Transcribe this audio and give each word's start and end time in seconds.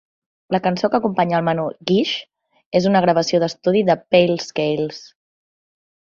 La 0.53 0.59
cançó 0.67 0.87
que 0.93 0.95
acompanya 0.99 1.35
el 1.39 1.45
menú 1.49 1.65
"Gish" 1.91 2.13
és 2.81 2.89
una 2.93 3.03
gravació 3.07 3.43
d'estudi 3.45 3.85
de 3.93 3.99
"Pale 4.17 4.41
Scales". 4.49 5.05